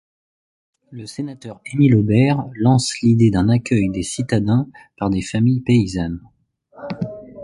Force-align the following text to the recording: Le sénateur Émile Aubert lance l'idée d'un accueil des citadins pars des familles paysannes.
Le 0.89 1.05
sénateur 1.05 1.61
Émile 1.71 1.93
Aubert 1.95 2.47
lance 2.55 2.99
l'idée 3.03 3.29
d'un 3.29 3.49
accueil 3.49 3.91
des 3.91 4.01
citadins 4.01 4.67
pars 4.97 5.11
des 5.11 5.21
familles 5.21 5.61
paysannes. 5.61 6.19